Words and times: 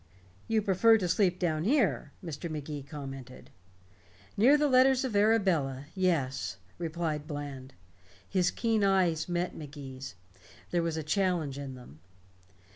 "You 0.47 0.63
prefer 0.63 0.97
to 0.97 1.07
sleep 1.07 1.37
down 1.37 1.63
here," 1.63 2.11
Mr. 2.25 2.49
Magee 2.49 2.81
commented. 2.81 3.51
"Near 4.35 4.57
the 4.57 4.67
letters 4.67 5.05
of 5.05 5.15
Arabella 5.15 5.85
yes," 5.93 6.57
replied 6.79 7.27
Bland. 7.27 7.75
His 8.27 8.49
keen 8.49 8.83
eyes 8.83 9.29
met 9.29 9.53
Magee's. 9.55 10.15
There 10.71 10.81
was 10.81 10.97
a 10.97 11.03
challenge 11.03 11.59
in 11.59 11.75
them. 11.75 11.99